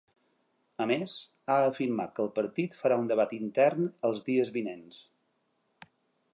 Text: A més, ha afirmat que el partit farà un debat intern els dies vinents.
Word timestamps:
A 0.85 0.87
més, 0.91 1.17
ha 1.49 1.57
afirmat 1.65 2.15
que 2.15 2.25
el 2.25 2.31
partit 2.39 2.79
farà 2.79 2.99
un 3.03 3.11
debat 3.13 3.37
intern 3.39 3.87
els 4.11 4.25
dies 4.31 4.53
vinents. 4.59 4.99